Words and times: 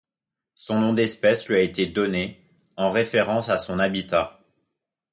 Son 0.55 0.79
nom 0.79 0.93
d'espèce 0.95 1.47
lui 1.47 1.57
a 1.57 1.59
été 1.59 1.85
donné 1.85 2.41
en 2.75 2.89
référence 2.89 3.49
à 3.49 3.59
son 3.59 3.77
habitat. 3.77 4.39